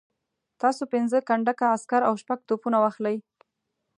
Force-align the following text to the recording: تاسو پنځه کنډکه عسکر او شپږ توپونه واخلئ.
تاسو 0.61 0.83
پنځه 0.93 1.17
کنډکه 1.27 1.65
عسکر 1.75 2.01
او 2.09 2.13
شپږ 2.21 2.39
توپونه 2.49 2.77
واخلئ. 2.79 3.17